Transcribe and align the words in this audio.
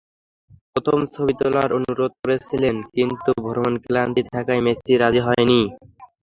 প্রথম 0.71 0.99
ছবি 1.13 1.33
তোলার 1.39 1.69
অনুরোধ 1.77 2.11
করেছিলেন, 2.21 2.75
কিন্তু 2.95 3.29
ভ্রমণক্লান্তি 3.45 4.21
থাকায় 4.31 4.61
মেসি 4.65 4.93
রাজি 5.01 5.21
হননি। 5.25 5.61